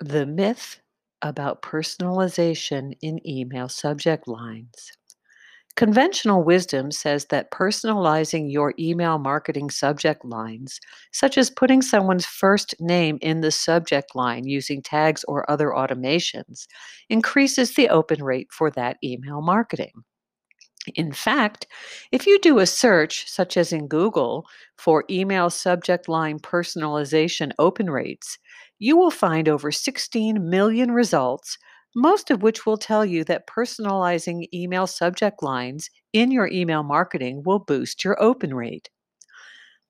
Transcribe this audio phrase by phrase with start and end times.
[0.00, 0.80] The myth
[1.20, 4.90] about personalization in email subject lines.
[5.76, 10.80] Conventional wisdom says that personalizing your email marketing subject lines,
[11.12, 16.66] such as putting someone's first name in the subject line using tags or other automations,
[17.10, 20.04] increases the open rate for that email marketing.
[20.94, 21.66] In fact,
[22.12, 24.46] if you do a search, such as in Google,
[24.76, 28.38] for email subject line personalization open rates,
[28.78, 31.58] you will find over 16 million results,
[31.94, 37.42] most of which will tell you that personalizing email subject lines in your email marketing
[37.44, 38.90] will boost your open rate.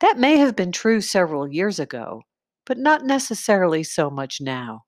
[0.00, 2.22] That may have been true several years ago,
[2.66, 4.83] but not necessarily so much now.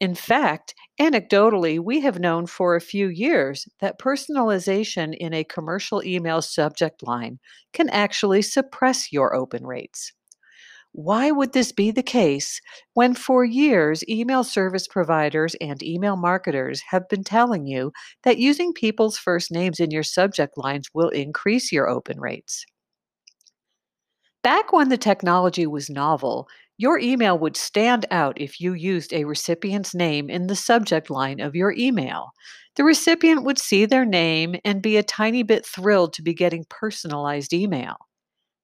[0.00, 6.02] In fact, anecdotally, we have known for a few years that personalization in a commercial
[6.02, 7.38] email subject line
[7.74, 10.12] can actually suppress your open rates.
[10.92, 12.60] Why would this be the case
[12.94, 17.92] when for years email service providers and email marketers have been telling you
[18.24, 22.64] that using people's first names in your subject lines will increase your open rates?
[24.42, 26.48] Back when the technology was novel,
[26.80, 31.38] your email would stand out if you used a recipient's name in the subject line
[31.38, 32.32] of your email.
[32.76, 36.64] The recipient would see their name and be a tiny bit thrilled to be getting
[36.70, 37.96] personalized email.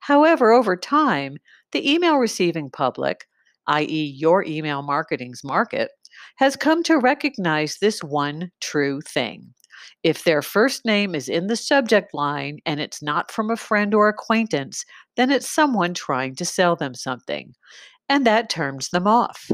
[0.01, 1.37] However, over time,
[1.73, 3.27] the email receiving public,
[3.67, 5.91] i.e., your email marketing's market,
[6.37, 9.53] has come to recognize this one true thing.
[10.03, 13.93] If their first name is in the subject line and it's not from a friend
[13.93, 14.87] or acquaintance,
[15.17, 17.53] then it's someone trying to sell them something
[18.09, 19.51] and that turns them off.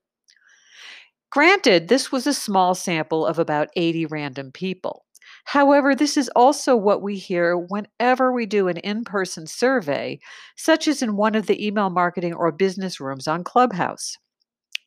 [1.31, 5.04] Granted, this was a small sample of about 80 random people.
[5.45, 10.19] However, this is also what we hear whenever we do an in person survey,
[10.57, 14.17] such as in one of the email marketing or business rooms on Clubhouse.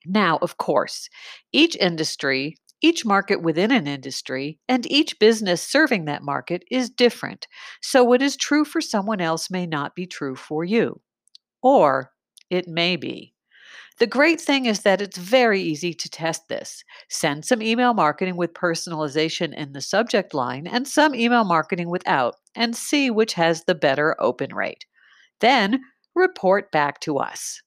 [0.06, 1.08] Now, of course,
[1.52, 7.48] each industry, each market within an industry, and each business serving that market is different.
[7.82, 11.00] So, what is true for someone else may not be true for you.
[11.62, 12.12] Or
[12.50, 13.34] it may be.
[13.98, 16.84] The great thing is that it's very easy to test this.
[17.08, 22.36] Send some email marketing with personalization in the subject line and some email marketing without,
[22.54, 24.86] and see which has the better open rate.
[25.40, 25.80] Then
[26.14, 27.60] report back to us.